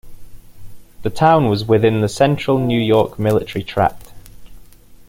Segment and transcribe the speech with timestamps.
[1.03, 4.11] The town was within the Central New York Military Tract.